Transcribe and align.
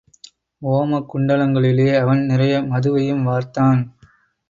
ஓம 0.61 0.99
குண்டங்களிலே 1.13 1.99
அவன் 1.99 2.25
நிறைய 2.25 2.61
மதுவையும் 2.61 3.25
வார்த்தன். 3.25 3.81